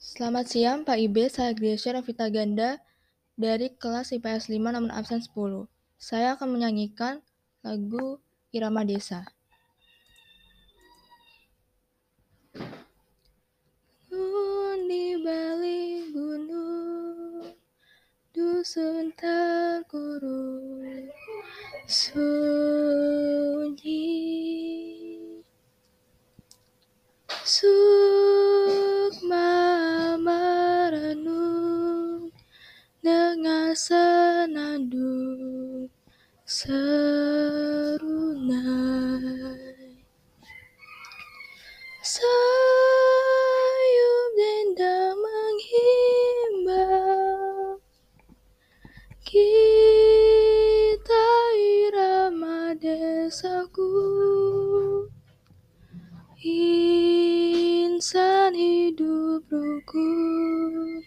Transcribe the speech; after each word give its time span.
Selamat 0.00 0.48
siang 0.48 0.80
Pak 0.88 0.96
Ibe, 0.96 1.28
saya 1.28 1.52
Gracia 1.52 1.92
Novita 1.92 2.32
Ganda 2.32 2.80
dari 3.36 3.68
kelas 3.68 4.16
IPS 4.16 4.48
5 4.48 4.72
namun 4.72 4.88
absen 4.88 5.20
10. 5.20 5.68
Saya 6.00 6.40
akan 6.40 6.56
menyanyikan 6.56 7.20
lagu 7.60 8.16
Irama 8.48 8.80
Desa. 8.88 9.28
Di 14.88 15.20
balik 15.20 16.16
gunung, 16.16 17.52
dusun 18.32 19.12
terkurung, 19.20 21.12
sunyi. 21.84 23.20
Sukma 27.44 27.89
serunai. 36.50 37.94
Sayup 42.02 42.34
dendang 44.34 45.14
menghimbau 45.22 46.98
kita 49.22 51.30
irama 51.54 52.74
desaku. 52.82 53.86
Insan 56.42 58.58
hidup 58.58 59.46
rukun 59.46 61.06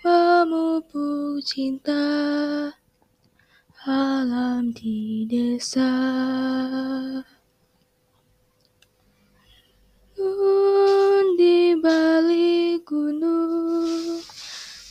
memupuk 0.00 1.44
cinta 1.44 2.72
alam 3.82 4.70
di 4.70 5.26
desa. 5.26 5.90
Nun 10.14 11.26
di 11.34 11.74
balik 11.82 12.86
gunung 12.86 14.22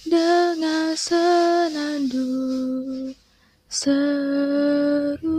dengan 0.04 0.92
senandung 1.00 3.16
serunai. 3.72 5.32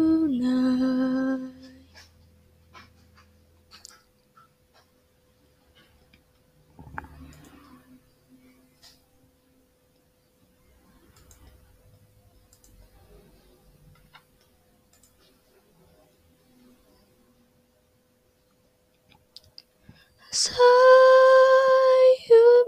Sayup 20.33 20.57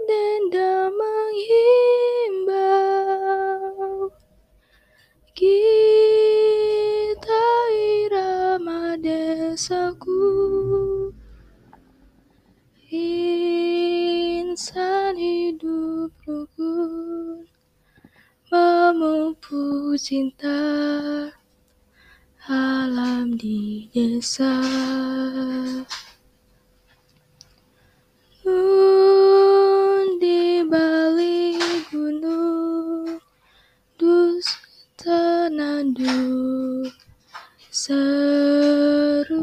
dendang 0.05 0.93
menghimbau 0.93 2.53
kita 5.33 7.49
irama 7.73 8.93
desaku. 9.55 11.15
Insan 12.91 15.15
hidup 15.15 16.11
rukun 16.27 17.47
memupuk 18.51 19.95
cinta 19.95 20.59
alam 22.51 23.31
di 23.39 23.87
desa. 23.95 24.59
Nun 28.43 30.19
di 30.19 30.67
balik 30.67 31.95
gunung, 31.95 33.23
dus 33.95 34.51
tenandung 34.99 36.91
sarunai 37.75 39.35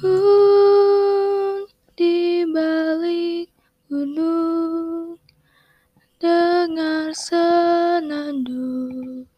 Nun 0.00 1.68
di 1.92 2.48
balik 2.48 3.52
gunung 3.92 5.20
dengar 6.16 7.12
senandung. 7.12 9.28